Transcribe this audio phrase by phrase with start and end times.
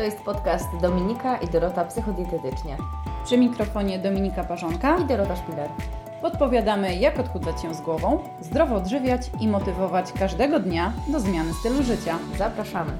[0.00, 2.76] To jest podcast Dominika i Dorota Psychodietetycznie.
[3.24, 5.70] Przy mikrofonie Dominika Parzonka i Dorota Szpiler.
[6.22, 11.82] Podpowiadamy, jak odchudzać się z głową, zdrowo odżywiać i motywować każdego dnia do zmiany stylu
[11.82, 12.18] życia.
[12.38, 12.92] Zapraszamy.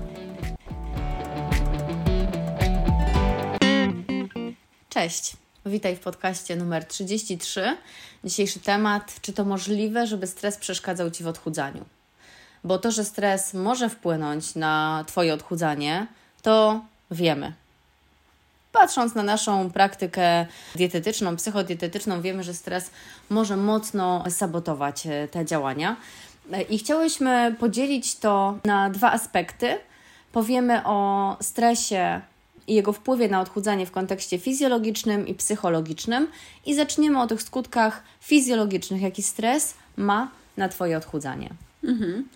[4.88, 5.37] Cześć.
[5.66, 7.77] Witaj w podcaście numer 33.
[8.24, 11.84] Dzisiejszy temat: czy to możliwe, żeby stres przeszkadzał Ci w odchudzaniu?
[12.64, 16.06] Bo to, że stres może wpłynąć na Twoje odchudzanie,
[16.42, 16.80] to
[17.10, 17.52] wiemy.
[18.72, 22.90] Patrząc na naszą praktykę dietetyczną, psychodietetyczną, wiemy, że stres
[23.30, 25.96] może mocno sabotować e, te działania.
[26.52, 29.78] E, I chciałyśmy podzielić to na dwa aspekty.
[30.32, 32.20] Powiemy o stresie
[32.66, 36.28] i jego wpływie na odchudzanie w kontekście fizjologicznym i psychologicznym
[36.66, 41.50] i zaczniemy o tych skutkach fizjologicznych, jaki stres ma na Twoje odchudzanie.
[41.84, 42.28] Mhm.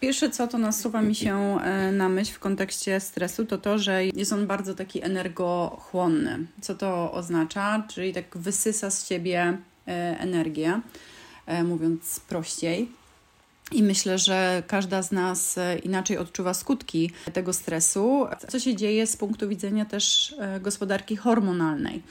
[0.00, 4.06] Pierwsze co to nasuwa mi się e, na myśl w kontekście stresu, to to, że
[4.06, 6.46] jest on bardzo taki energochłonny.
[6.60, 7.84] Co to oznacza?
[7.88, 10.80] Czyli tak wysysa z siebie e, energię,
[11.46, 12.88] e, mówiąc prościej.
[13.72, 18.26] I myślę, że każda z nas inaczej odczuwa skutki tego stresu.
[18.48, 22.02] Co się dzieje z punktu widzenia też gospodarki hormonalnej?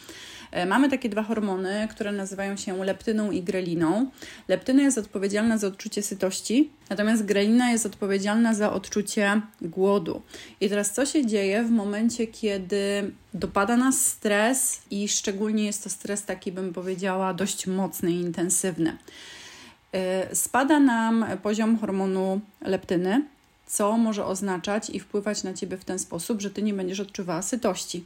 [0.52, 4.10] E, mamy takie dwa hormony, które nazywają się leptyną i greliną.
[4.48, 10.22] Leptyna jest odpowiedzialna za odczucie sytości, natomiast grelina jest odpowiedzialna za odczucie głodu.
[10.62, 15.90] I teraz co się dzieje w momencie, kiedy dopada nas stres i szczególnie jest to
[15.90, 18.98] stres taki, bym powiedziała, dość mocny i intensywny.
[19.92, 23.26] E, spada nam poziom hormonu leptyny,
[23.68, 27.42] co może oznaczać i wpływać na ciebie w ten sposób, że ty nie będziesz odczuwała
[27.42, 28.04] sytości.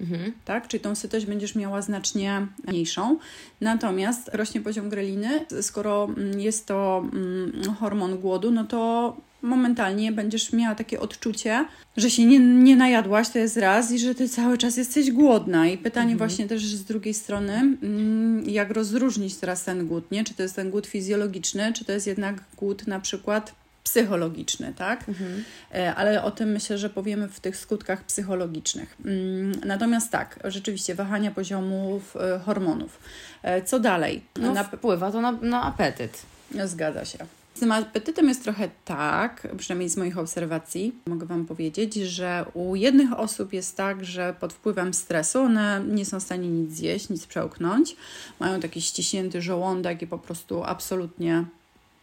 [0.00, 0.32] Mhm.
[0.44, 0.68] Tak?
[0.68, 3.18] Czyli tą sytość będziesz miała znacznie mniejszą.
[3.60, 5.46] Natomiast rośnie poziom greliny.
[5.60, 11.64] Skoro mm, jest to mm, hormon głodu, no to momentalnie będziesz miała takie odczucie,
[11.96, 15.68] że się nie, nie najadłaś, to jest raz, i że ty cały czas jesteś głodna.
[15.68, 16.18] I pytanie mhm.
[16.18, 20.24] właśnie też z drugiej strony, mm, jak rozróżnić teraz ten głód, nie?
[20.24, 25.08] Czy to jest ten głód fizjologiczny, czy to jest jednak głód na przykład psychologiczny, tak?
[25.08, 25.44] Mhm.
[25.74, 28.96] E, ale o tym myślę, że powiemy w tych skutkach psychologicznych.
[29.04, 32.98] Mm, natomiast tak, rzeczywiście wahania poziomów e, hormonów.
[33.42, 34.24] E, co dalej?
[34.36, 34.64] No, na...
[34.64, 36.22] Wpływa to na, na apetyt.
[36.64, 37.18] Zgadza się.
[37.54, 42.76] Z tym apetytem jest trochę tak, przynajmniej z moich obserwacji, mogę Wam powiedzieć, że u
[42.76, 47.08] jednych osób jest tak, że pod wpływem stresu one nie są w stanie nic zjeść,
[47.08, 47.96] nic przełknąć,
[48.40, 51.44] mają taki ściśnięty żołądek i po prostu absolutnie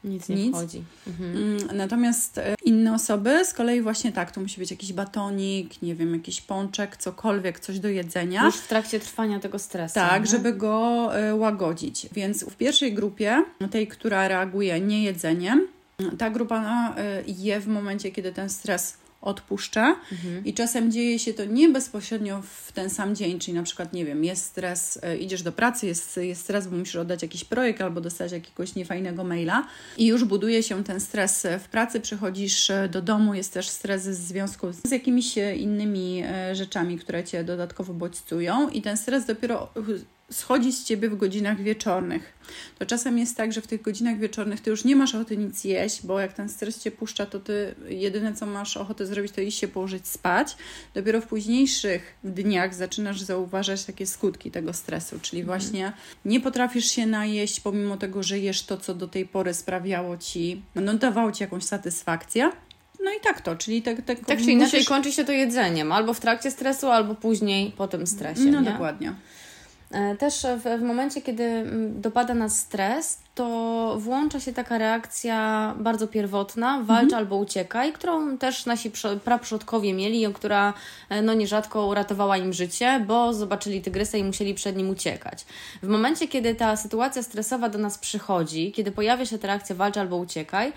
[0.07, 0.55] nic nie Nic.
[0.55, 0.83] wchodzi.
[1.07, 1.37] Mhm.
[1.37, 5.95] Mm, natomiast e, inne osoby z kolei właśnie tak, to musi być jakiś batonik, nie
[5.95, 8.45] wiem, jakiś pączek, cokolwiek, coś do jedzenia.
[8.45, 9.95] Już w trakcie trwania tego stresu.
[9.95, 10.27] Tak, nie?
[10.27, 12.07] żeby go e, łagodzić.
[12.11, 15.67] Więc w pierwszej grupie, tej, która reaguje niejedzeniem,
[16.17, 20.45] ta grupa e, je w momencie, kiedy ten stres odpuszcza mhm.
[20.45, 24.05] i czasem dzieje się to nie bezpośrednio w ten sam dzień, czyli na przykład, nie
[24.05, 27.81] wiem, jest stres, e, idziesz do pracy, jest, jest stres, bo musisz oddać jakiś projekt
[27.81, 29.67] albo dostać jakiegoś niefajnego maila
[29.97, 34.07] i już buduje się ten stres w pracy, przychodzisz e, do domu, jest też stres
[34.07, 36.23] w związku z jakimiś e, innymi
[36.53, 39.69] rzeczami, które Cię dodatkowo bodźcują i ten stres dopiero
[40.31, 42.33] schodzi z ciebie w godzinach wieczornych.
[42.79, 45.63] To czasem jest tak, że w tych godzinach wieczornych ty już nie masz ochoty nic
[45.63, 49.41] jeść, bo jak ten stres cię puszcza, to ty jedyne co masz ochotę zrobić, to
[49.41, 50.55] iść się położyć spać.
[50.93, 55.59] Dopiero w późniejszych dniach zaczynasz zauważać takie skutki tego stresu, czyli mhm.
[55.59, 55.93] właśnie
[56.25, 60.61] nie potrafisz się najeść, pomimo tego, że jesz to, co do tej pory sprawiało ci,
[60.75, 62.51] no dawało ci jakąś satysfakcję.
[63.03, 64.01] No i tak to, czyli tak...
[64.01, 67.87] Tak, tak czy inaczej kończy się to jedzeniem, albo w trakcie stresu, albo później po
[67.87, 68.71] tym stresie, No nie?
[68.71, 69.13] dokładnie.
[69.91, 75.75] E, też w, w momencie, kiedy mm, dopada nas stres, to włącza się taka reakcja
[75.79, 77.23] bardzo pierwotna, walcz mhm.
[77.23, 78.91] albo uciekaj, którą też nasi
[79.23, 80.73] praprzodkowie mieli, która
[81.09, 85.45] e, no nierzadko uratowała im życie, bo zobaczyli tygrysa i musieli przed nim uciekać.
[85.83, 89.97] W momencie, kiedy ta sytuacja stresowa do nas przychodzi, kiedy pojawia się ta reakcja walcz
[89.97, 90.73] albo uciekaj,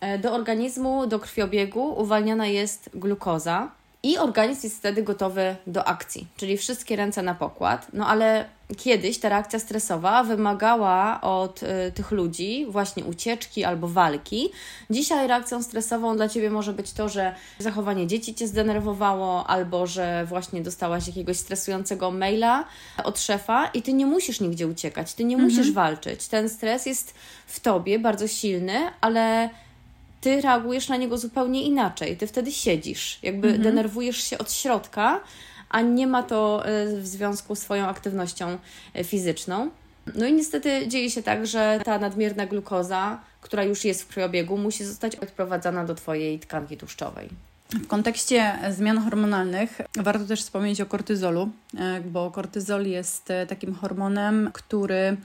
[0.00, 3.70] e, do organizmu, do krwiobiegu uwalniana jest glukoza,
[4.04, 7.86] i organizm jest wtedy gotowy do akcji, czyli wszystkie ręce na pokład.
[7.92, 8.44] No ale
[8.76, 14.50] kiedyś ta reakcja stresowa wymagała od y, tych ludzi właśnie ucieczki albo walki.
[14.90, 20.24] Dzisiaj reakcją stresową dla ciebie może być to, że zachowanie dzieci cię zdenerwowało, albo że
[20.28, 22.64] właśnie dostałaś jakiegoś stresującego maila
[23.04, 25.52] od szefa i ty nie musisz nigdzie uciekać, ty nie mhm.
[25.52, 26.28] musisz walczyć.
[26.28, 27.14] Ten stres jest
[27.46, 29.50] w tobie bardzo silny, ale
[30.24, 32.16] ty reagujesz na niego zupełnie inaczej.
[32.16, 33.62] Ty wtedy siedzisz, jakby mhm.
[33.62, 35.20] denerwujesz się od środka,
[35.68, 38.58] a nie ma to e, w związku z Twoją aktywnością
[38.94, 39.70] e, fizyczną.
[40.14, 44.58] No i niestety dzieje się tak, że ta nadmierna glukoza, która już jest w krwiobiegu,
[44.58, 47.28] musi zostać odprowadzana do Twojej tkanki tłuszczowej.
[47.70, 53.74] W kontekście zmian hormonalnych warto też wspomnieć o kortyzolu, e, bo kortyzol jest e, takim
[53.74, 55.16] hormonem, który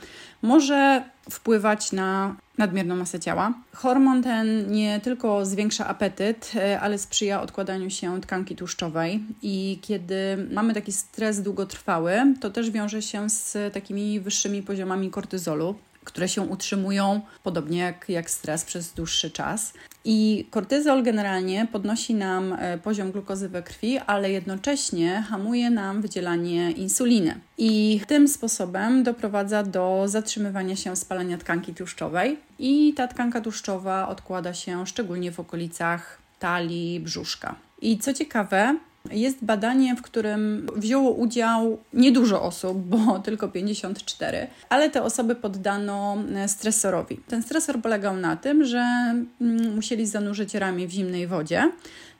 [0.42, 3.54] może wpływać na nadmierną masę ciała.
[3.74, 10.48] Hormon ten nie tylko zwiększa apetyt, e, ale sprzyja odkładaniu się tkanki tłuszczowej i kiedy
[10.52, 16.42] mamy taki stres długotrwały, to też wiąże się z takimi wyższymi poziomami kortyzolu które się
[16.42, 19.74] utrzymują, podobnie jak, jak stres, przez dłuższy czas.
[20.06, 26.72] I kortyzol generalnie podnosi nam e, poziom glukozy we krwi, ale jednocześnie hamuje nam wydzielanie
[26.72, 27.40] insuliny.
[27.58, 32.40] I tym sposobem doprowadza do zatrzymywania się spalania tkanki tłuszczowej.
[32.60, 37.56] I ta tkanka tłuszczowa odkłada się szczególnie w okolicach talii, brzuszka.
[37.82, 38.76] I co ciekawe,
[39.12, 46.18] jest badanie, w którym wzięło udział niedużo osób, bo tylko 54, ale te osoby poddano
[46.36, 47.18] e, stresorowi.
[47.28, 51.72] Ten stresor polegał na tym, że mm, musieli zanurzyć ramię w zimnej wodzie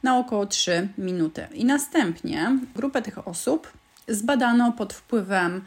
[0.04, 1.48] na około 3 minuty.
[1.54, 3.72] I następnie grupę tych osób
[4.08, 5.62] zbadano pod wpływem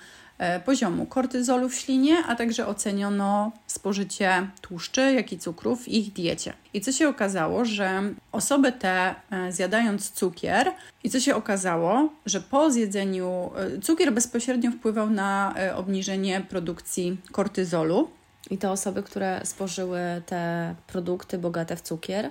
[0.64, 6.52] poziomu kortyzolu w ślinie, a także oceniono spożycie tłuszczy, jak i cukrów w ich diecie.
[6.74, 8.02] I co się okazało, że
[8.32, 10.70] osoby te e, zjadając cukier,
[11.04, 18.10] i co się okazało, że po zjedzeniu e, cukier bezpośrednio wpływał na obniżenie produkcji kortyzolu.
[18.50, 22.30] I te osoby, które spożyły te produkty bogate w cukier,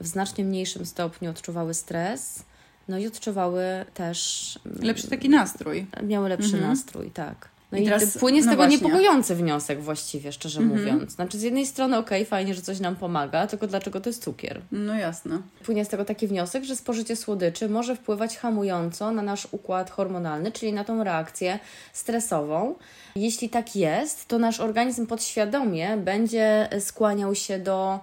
[0.00, 2.44] w znacznie mniejszym stopniu odczuwały stres,
[2.90, 3.64] no i odczuwały
[3.94, 4.58] też.
[4.66, 5.86] Mm, lepszy taki nastrój.
[6.02, 6.68] Miały lepszy mhm.
[6.68, 7.48] nastrój, tak.
[7.72, 8.76] No i, i teraz, płynie z no tego właśnie.
[8.76, 10.80] niepokojący wniosek właściwie, szczerze mhm.
[10.80, 11.12] mówiąc.
[11.12, 14.24] Znaczy z jednej strony okej, okay, fajnie, że coś nam pomaga, tylko dlaczego to jest
[14.24, 14.60] cukier?
[14.72, 15.38] No jasne.
[15.64, 20.52] Płynie z tego taki wniosek, że spożycie słodyczy może wpływać hamująco na nasz układ hormonalny,
[20.52, 21.58] czyli na tą reakcję
[21.92, 22.74] stresową.
[23.16, 28.00] Jeśli tak jest, to nasz organizm podświadomie będzie skłaniał się do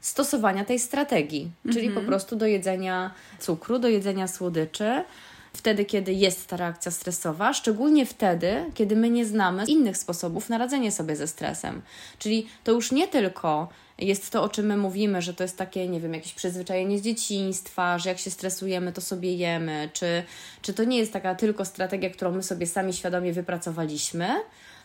[0.00, 2.06] stosowania tej strategii, czyli po mhm.
[2.06, 5.04] prostu do jedzenia cukru, do jedzenia słodyczy.
[5.52, 10.58] Wtedy, kiedy jest ta reakcja stresowa, szczególnie wtedy, kiedy my nie znamy innych sposobów na
[10.58, 11.82] radzenie sobie ze stresem.
[12.18, 13.68] Czyli to już nie tylko
[13.98, 17.02] jest to, o czym my mówimy, że to jest takie, nie wiem, jakieś przyzwyczajenie z
[17.02, 20.22] dzieciństwa, że jak się stresujemy, to sobie jemy, czy,
[20.62, 24.28] czy to nie jest taka tylko strategia, którą my sobie sami świadomie wypracowaliśmy,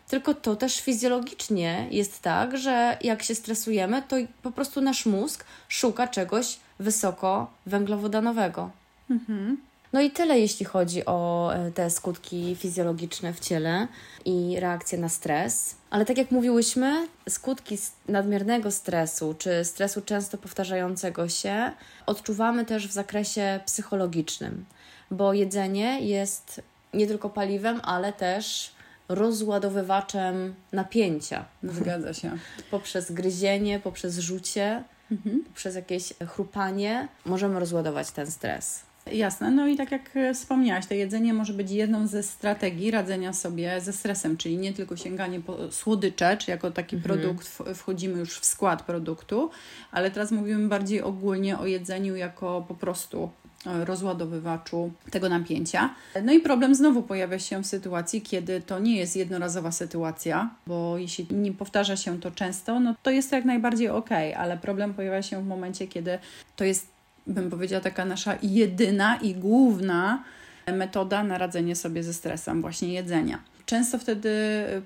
[0.07, 5.45] tylko to też fizjologicznie jest tak, że jak się stresujemy, to po prostu nasz mózg
[5.67, 8.69] szuka czegoś wysoko węglowodanowego.
[9.09, 9.57] Mhm.
[9.93, 13.87] No i tyle, jeśli chodzi o e, te skutki fizjologiczne w ciele
[14.25, 15.75] i reakcje na stres.
[15.89, 17.77] Ale tak jak mówiłyśmy, skutki
[18.07, 21.71] nadmiernego stresu czy stresu często powtarzającego się
[22.05, 24.65] odczuwamy też w zakresie psychologicznym,
[25.11, 26.61] bo jedzenie jest
[26.93, 28.71] nie tylko paliwem, ale też
[29.09, 31.45] rozładowywaczem napięcia.
[31.63, 32.31] Zgadza się.
[32.71, 35.43] poprzez gryzienie, poprzez rzucie, mhm.
[35.43, 38.83] poprzez jakieś chrupanie możemy rozładować ten stres.
[39.11, 43.81] Jasne, no i tak jak wspomniałaś, to jedzenie może być jedną ze strategii radzenia sobie
[43.81, 47.19] ze stresem, czyli nie tylko sięganie po słodycze, czy jako taki mhm.
[47.19, 49.49] produkt wchodzimy już w skład produktu,
[49.91, 53.29] ale teraz mówimy bardziej ogólnie o jedzeniu jako po prostu
[53.65, 55.95] rozładowywaczu tego napięcia.
[56.23, 60.97] No i problem znowu pojawia się w sytuacji, kiedy to nie jest jednorazowa sytuacja, bo
[60.97, 64.93] jeśli nie powtarza się to często, no to jest to jak najbardziej ok, ale problem
[64.93, 66.19] pojawia się w momencie, kiedy
[66.55, 66.87] to jest,
[67.27, 70.23] bym powiedziała, taka nasza jedyna i główna
[70.67, 73.39] metoda na radzenie sobie ze stresem, właśnie jedzenia.
[73.73, 74.29] Często wtedy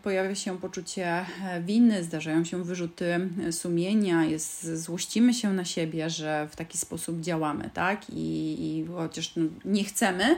[0.04, 1.26] pojawia się poczucie
[1.62, 7.70] winy, zdarzają się wyrzuty sumienia, jest, złościmy się na siebie, że w taki sposób działamy,
[7.74, 8.10] tak?
[8.10, 10.38] I, i chociaż no, nie chcemy,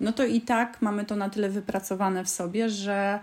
[0.00, 3.18] no to i tak mamy to na tyle wypracowane w sobie, że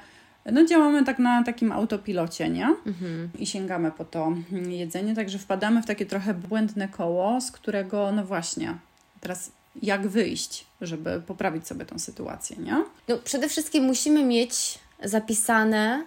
[0.51, 2.75] no działamy tak na takim autopilocie, nie?
[2.85, 3.29] Mhm.
[3.39, 4.33] I sięgamy po to
[4.69, 8.77] jedzenie, także wpadamy w takie trochę błędne koło, z którego, no właśnie,
[9.21, 12.83] teraz jak wyjść, żeby poprawić sobie tą sytuację, nie?
[13.07, 16.05] No, przede wszystkim musimy mieć zapisane,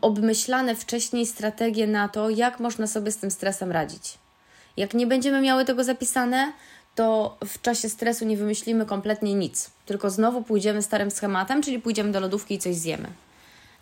[0.00, 4.18] obmyślane wcześniej strategie na to, jak można sobie z tym stresem radzić.
[4.76, 6.52] Jak nie będziemy miały tego zapisane,
[6.94, 12.12] to w czasie stresu nie wymyślimy kompletnie nic, tylko znowu pójdziemy starym schematem, czyli pójdziemy
[12.12, 13.08] do lodówki i coś zjemy.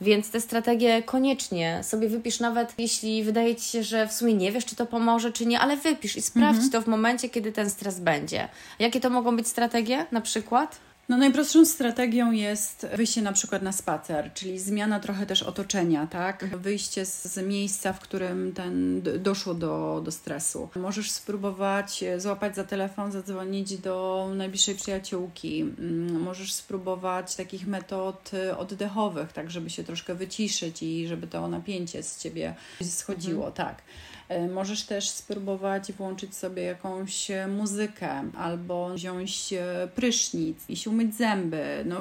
[0.01, 4.53] Więc te strategie koniecznie sobie wypisz, nawet jeśli wydaje ci się, że w sumie nie
[4.53, 6.71] wiesz, czy to pomoże, czy nie, ale wypisz i sprawdź mhm.
[6.71, 8.49] to w momencie, kiedy ten stres będzie.
[8.79, 10.79] Jakie to mogą być strategie na przykład?
[11.09, 16.57] No najprostszą strategią jest wyjście na przykład na spacer, czyli zmiana trochę też otoczenia, tak?
[16.57, 20.69] Wyjście z, miejsca, w którym ten doszło do, do stresu.
[20.77, 25.61] Możesz spróbować złapać za telefon, zadzwonić do najbliższej przyjaciółki.
[25.61, 32.03] Mm, możesz spróbować takich metod oddechowych, tak żeby się troszkę wyciszyć i żeby to napięcie
[32.03, 33.69] z ciebie schodziło, mhm.
[33.69, 33.83] tak.
[34.29, 41.65] E, możesz też spróbować włączyć sobie jakąś muzykę albo wziąć e, prysznic, iść umyć zęby.
[41.85, 42.01] No,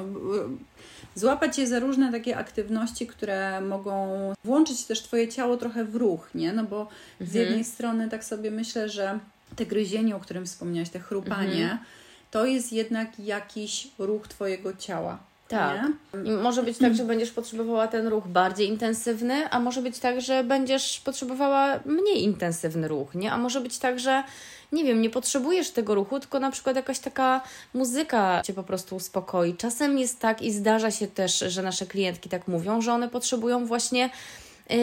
[1.14, 4.08] złapać je za różne takie aktywności, które mogą
[4.44, 6.52] włączyć też Twoje ciało trochę w ruch, nie?
[6.52, 6.88] No bo
[7.20, 7.44] z mhm.
[7.44, 9.18] jednej strony tak sobie myślę, że
[9.56, 11.78] te gryzienie, o którym wspomniałaś, te chrupanie, mhm.
[12.30, 15.27] to jest jednak jakiś ruch Twojego ciała.
[15.48, 15.80] Tak.
[16.24, 20.20] I może być tak, że będziesz potrzebowała ten ruch bardziej intensywny, a może być tak,
[20.20, 23.32] że będziesz potrzebowała mniej intensywny ruch, nie?
[23.32, 24.24] A może być tak, że
[24.72, 27.40] nie wiem, nie potrzebujesz tego ruchu, tylko na przykład jakaś taka
[27.74, 29.54] muzyka cię po prostu uspokoi.
[29.54, 33.66] Czasem jest tak i zdarza się też, że nasze klientki tak mówią, że one potrzebują
[33.66, 34.10] właśnie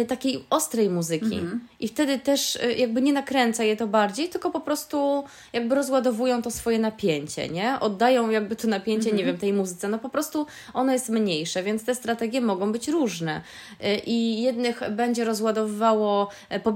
[0.08, 1.36] takiej ostrej muzyki.
[1.36, 1.68] Mhm.
[1.80, 5.24] I wtedy też e, jakby nie nakręca je to bardziej, tylko po prostu
[5.54, 7.80] jakby rozładowują to swoje napięcie, nie?
[7.80, 9.28] Oddają jakby to napięcie, nie mhm.
[9.28, 9.88] wiem, tej muzyce.
[9.88, 13.42] No po prostu ono jest mniejsze, więc te strategie mogą być różne.
[13.82, 16.30] E, I jednych będzie rozładowywało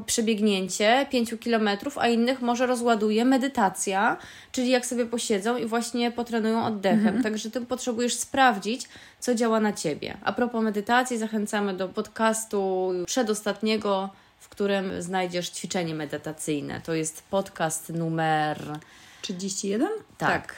[0.06, 4.18] przebiegnięcie 5 kilometrów, a innych może rozładuje medytacja,
[4.52, 7.08] czyli jak sobie posiedzą i właśnie potrenują oddechem.
[7.08, 7.24] Mhm.
[7.24, 8.88] Także ty potrzebujesz sprawdzić,
[9.20, 10.18] co działa na ciebie.
[10.24, 14.10] A propos medytacji, zachęcamy do podcastu przedostatniego,
[14.40, 16.82] w którym znajdziesz ćwiczenie medytacyjne.
[16.82, 18.80] To jest podcast numer
[19.22, 19.90] 31?
[20.18, 20.30] Tak.
[20.30, 20.56] tak.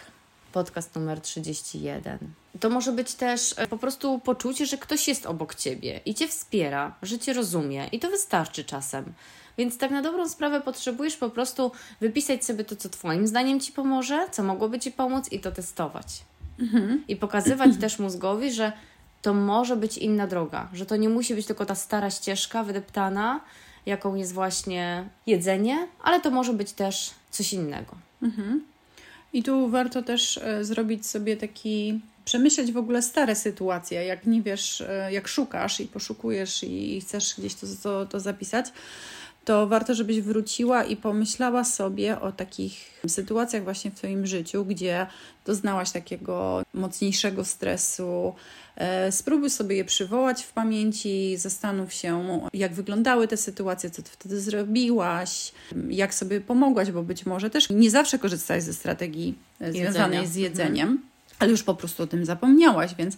[0.51, 2.17] Podcast numer 31.
[2.59, 6.27] To może być też e, po prostu poczucie, że ktoś jest obok ciebie i cię
[6.27, 9.13] wspiera, że cię rozumie, i to wystarczy czasem.
[9.57, 13.71] Więc tak na dobrą sprawę potrzebujesz po prostu wypisać sobie to, co Twoim zdaniem ci
[13.71, 16.23] pomoże, co mogłoby ci pomóc i to testować.
[16.59, 17.03] Mhm.
[17.07, 18.71] I pokazywać też mózgowi, że
[19.21, 23.41] to może być inna droga, że to nie musi być tylko ta stara ścieżka wydeptana,
[23.85, 27.95] jaką jest właśnie jedzenie, ale to może być też coś innego.
[28.23, 28.63] Mhm.
[29.33, 34.41] I tu warto też e, zrobić sobie taki, przemyśleć w ogóle stare sytuacje, jak nie
[34.41, 38.65] wiesz, e, jak szukasz i poszukujesz i chcesz gdzieś to, to, to zapisać,
[39.45, 45.07] to warto, żebyś wróciła i pomyślała sobie o takich sytuacjach właśnie w Twoim życiu, gdzie
[45.45, 48.33] doznałaś takiego mocniejszego stresu.
[48.75, 54.09] E, spróbuj sobie je przywołać w pamięci, zastanów się, jak wyglądały te sytuacje, co Ty
[54.11, 55.51] wtedy zrobiłaś,
[55.89, 59.35] jak sobie pomogłaś, bo być może też nie zawsze korzystałaś ze strategii
[59.71, 61.07] związanej z jedzeniem, mhm.
[61.39, 63.17] ale już po prostu o tym zapomniałaś, więc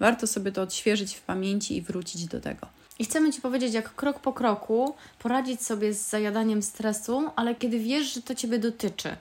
[0.00, 2.81] warto sobie to odświeżyć w pamięci i wrócić do tego.
[3.02, 7.78] I chcemy Ci powiedzieć, jak krok po kroku poradzić sobie z zajadaniem stresu, ale kiedy
[7.78, 9.16] wiesz, że to Ciebie dotyczy,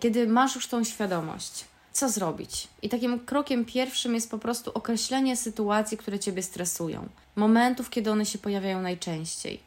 [0.00, 2.68] kiedy masz już tą świadomość, co zrobić.
[2.82, 8.26] I takim krokiem pierwszym jest po prostu określenie sytuacji, które Ciebie stresują, momentów, kiedy one
[8.26, 9.60] się pojawiają najczęściej.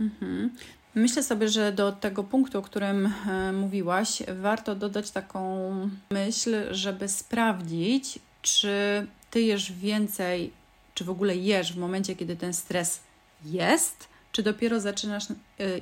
[0.00, 0.50] Mhm.
[0.94, 5.70] Myślę sobie, że do tego punktu, o którym e, mówiłaś, warto dodać taką
[6.10, 10.52] myśl, żeby sprawdzić, czy ty jesz więcej
[10.96, 13.00] czy w ogóle jesz w momencie, kiedy ten stres
[13.44, 15.34] jest, czy dopiero zaczynasz y,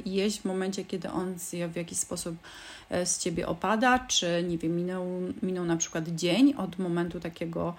[0.06, 1.34] jeść w momencie, kiedy on
[1.72, 2.36] w jakiś sposób
[2.92, 5.06] y, z ciebie opada, czy nie wiem, minął,
[5.42, 7.74] minął na przykład dzień od momentu takiego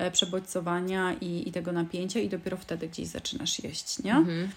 [0.00, 4.14] y, przebodźcowania i, i tego napięcia, i dopiero wtedy gdzieś zaczynasz jeść, nie?
[4.14, 4.50] Mhm.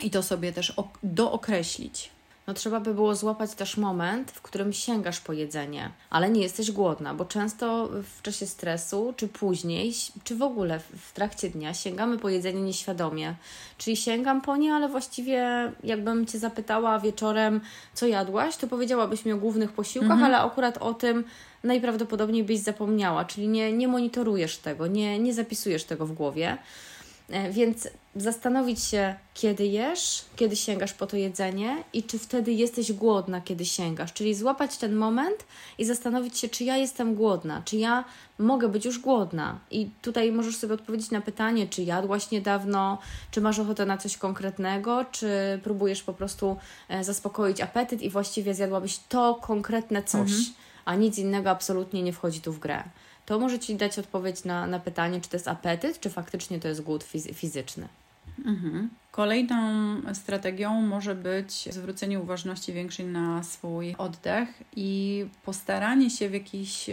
[0.00, 0.72] I to sobie też
[1.02, 2.10] dookreślić
[2.46, 6.70] no trzeba by było złapać też moment, w którym sięgasz po jedzenie, ale nie jesteś
[6.72, 9.92] głodna, bo często w czasie stresu, czy później,
[10.24, 13.34] czy w ogóle w trakcie dnia sięgamy po jedzenie nieświadomie.
[13.78, 17.60] Czyli sięgam po nie, ale właściwie jakbym Cię zapytała wieczorem,
[17.94, 20.24] co jadłaś, to powiedziałabyś mi o głównych posiłkach, mhm.
[20.24, 21.24] ale akurat o tym
[21.64, 26.58] najprawdopodobniej byś zapomniała, czyli nie, nie monitorujesz tego, nie, nie zapisujesz tego w głowie.
[27.28, 32.92] E, więc zastanowić się, kiedy jesz, kiedy sięgasz po to jedzenie i czy wtedy jesteś
[32.92, 34.12] głodna, kiedy sięgasz.
[34.12, 35.44] Czyli złapać ten moment
[35.78, 38.04] i zastanowić się, czy ja jestem głodna, czy ja
[38.38, 39.58] mogę być już głodna.
[39.70, 42.98] I tutaj możesz sobie odpowiedzieć na pytanie, czy jadłaś niedawno,
[43.30, 46.56] czy masz ochotę na coś konkretnego, czy próbujesz po prostu
[46.88, 50.54] e, zaspokoić apetyt i właściwie zjadłabyś to konkretne coś, mhm.
[50.84, 52.84] a nic innego absolutnie nie wchodzi tu w grę
[53.26, 56.68] to może Ci dać odpowiedź na, na pytanie, czy to jest apetyt, czy faktycznie to
[56.68, 57.04] jest głód
[57.34, 57.88] fizyczny.
[58.44, 58.90] Mhm.
[59.10, 59.56] Kolejną
[60.14, 66.90] strategią może być zwrócenie uważności większej na swój oddech i postaranie się w jakiś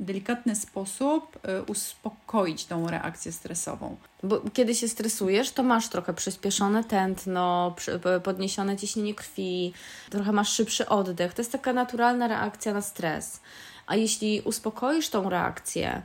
[0.00, 3.96] delikatny sposób y, uspokoić tą reakcję stresową.
[4.22, 7.76] Bo kiedy się stresujesz, to masz trochę przyspieszone tętno,
[8.24, 9.72] podniesione ciśnienie krwi,
[10.10, 11.34] trochę masz szybszy oddech.
[11.34, 13.40] To jest taka naturalna reakcja na stres.
[13.90, 16.02] A jeśli uspokoisz tą reakcję,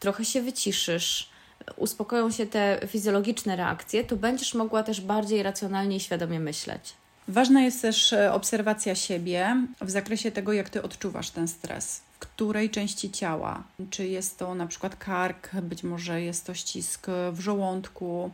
[0.00, 1.30] trochę się wyciszysz,
[1.76, 6.92] uspokoją się te fizjologiczne reakcje, to będziesz mogła też bardziej racjonalnie i świadomie myśleć.
[7.28, 12.00] Ważna jest też e, obserwacja siebie w zakresie tego, jak ty odczuwasz ten stres.
[12.14, 13.62] W której części ciała?
[13.90, 18.30] Czy jest to na przykład kark, być może jest to ścisk w żołądku,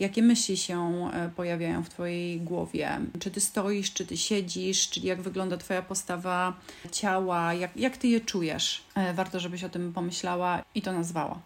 [0.00, 3.00] jakie myśli się e, pojawiają w Twojej głowie.
[3.18, 6.56] Czy Ty stoisz, czy Ty siedzisz, czyli jak wygląda Twoja postawa
[6.92, 8.84] ciała, jak, jak Ty je czujesz.
[8.94, 11.38] E, warto, żebyś o tym pomyślała i to nazwała.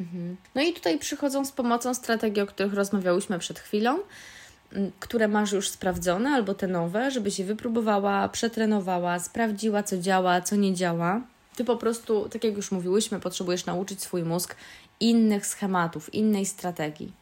[0.00, 0.36] Mhm.
[0.54, 3.98] No i tutaj przychodzą z pomocą strategii, o których rozmawiałyśmy przed chwilą,
[5.00, 10.56] które masz już sprawdzone, albo te nowe, żebyś je wypróbowała, przetrenowała, sprawdziła, co działa, co
[10.56, 11.20] nie działa.
[11.56, 14.56] Ty po prostu, tak jak już mówiłyśmy, potrzebujesz nauczyć swój mózg
[15.00, 17.12] innych schematów, innej strategii.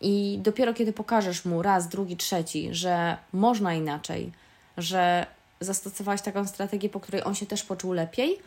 [0.00, 4.32] I dopiero kiedy pokażesz mu raz, drugi, trzeci, że można inaczej,
[4.76, 5.26] że
[5.60, 8.38] zastosowałaś taką strategię, po której on się też poczuł lepiej,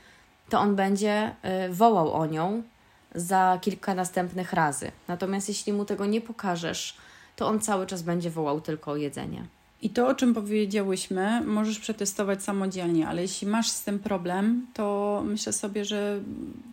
[0.50, 1.36] to on będzie
[1.68, 2.64] y, wołał o nią
[3.16, 4.92] za kilka następnych razy.
[5.08, 6.98] Natomiast jeśli mu tego nie pokażesz,
[7.36, 9.46] to on cały czas będzie wołał tylko o jedzenie.
[9.82, 15.22] I to, o czym powiedziałyśmy, możesz przetestować samodzielnie, ale jeśli masz z tym problem, to
[15.26, 16.20] myślę sobie, że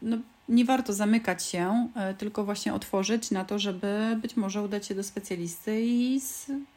[0.02, 0.16] no,
[0.48, 4.94] nie warto zamykać się, e, tylko właśnie otworzyć na to, żeby być może udać się
[4.94, 6.20] do specjalisty i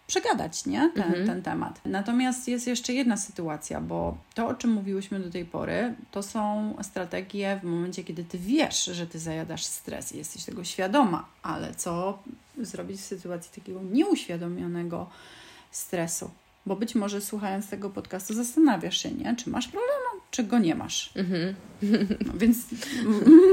[0.07, 0.91] przegadać nie?
[0.95, 1.25] Ten, mhm.
[1.25, 1.81] ten temat.
[1.85, 6.75] Natomiast jest jeszcze jedna sytuacja, bo to, o czym mówiłyśmy do tej pory, to są
[6.81, 11.75] strategie w momencie, kiedy ty wiesz, że ty zajadasz stres i jesteś tego świadoma, ale
[11.75, 12.19] co
[12.57, 15.09] zrobić w sytuacji takiego nieuświadomionego
[15.71, 16.31] stresu?
[16.65, 19.35] Bo być może słuchając tego podcastu zastanawiasz się, nie?
[19.35, 21.11] Czy masz problem, czy go nie masz.
[21.15, 21.55] Mhm.
[22.25, 22.57] No, więc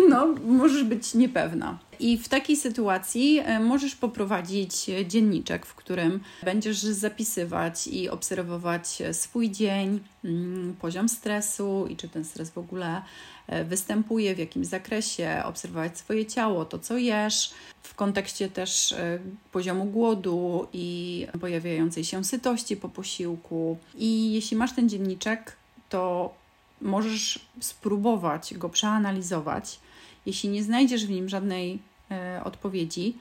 [0.09, 1.79] no, możesz być niepewna.
[1.99, 9.51] I w takiej sytuacji e, możesz poprowadzić dzienniczek, w którym będziesz zapisywać i obserwować swój
[9.51, 13.03] dzień, mm, poziom stresu i czy ten stres w ogóle
[13.47, 17.51] e, występuje, w jakim zakresie, obserwować swoje ciało, to co jesz,
[17.83, 19.19] w kontekście też e,
[19.53, 23.79] poziomu głodu i pojawiającej się sytości po posiłku.
[23.95, 25.57] I jeśli masz ten dzienniczek,
[25.89, 26.35] to
[26.81, 29.81] możesz spróbować go przeanalizować.
[30.27, 31.79] Jeśli nie znajdziesz w nim żadnej
[32.11, 33.17] e, odpowiedzi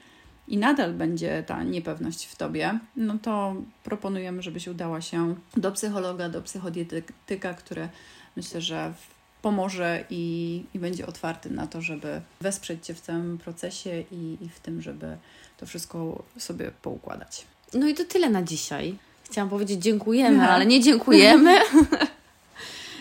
[0.48, 6.28] i nadal będzie ta niepewność w tobie, no to proponujemy, żebyś udała się do psychologa,
[6.28, 7.88] do psychodietyka, który
[8.36, 8.94] myślę, że
[9.42, 14.48] pomoże i, i będzie otwarty na to, żeby wesprzeć Cię w tym procesie i, i
[14.48, 15.16] w tym, żeby
[15.56, 17.44] to wszystko sobie poukładać.
[17.74, 18.96] No i to tyle na dzisiaj.
[19.30, 20.52] Chciałam powiedzieć dziękujemy, Aha.
[20.54, 21.58] ale nie dziękujemy.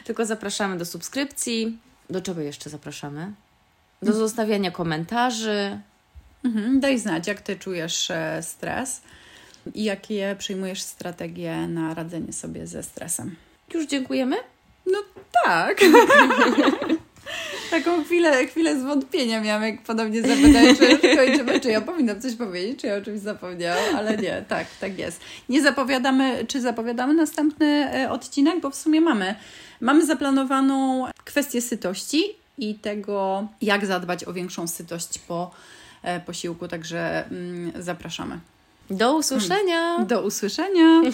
[0.06, 1.78] Tylko zapraszamy do subskrypcji.
[2.10, 3.34] Do czego jeszcze zapraszamy?
[4.02, 5.80] Do zostawiania komentarzy.
[6.44, 9.02] Mhm, daj znać, jak ty czujesz e, stres
[9.74, 13.36] i jakie przyjmujesz strategie na radzenie sobie ze stresem.
[13.74, 14.36] Już dziękujemy?
[14.86, 15.00] No
[15.44, 15.82] tak.
[17.84, 22.82] Taką chwilę, chwilę zwątpienia miałam, jak podobnie zapytać, czy kończymy, czy ja powinnam coś powiedzieć,
[22.82, 25.22] czy ja o czymś zapomniałam, ale nie, tak, tak jest.
[25.50, 29.36] Nie zapowiadamy, czy zapowiadamy następny e, odcinek, bo w sumie mamy
[29.82, 32.24] Mamy zaplanowaną kwestię sytości
[32.58, 35.52] i tego, jak zadbać o większą sytość po
[36.04, 38.40] e, posiłku, także mm, zapraszamy.
[38.90, 40.00] Do usłyszenia.
[40.00, 41.02] Do usłyszenia.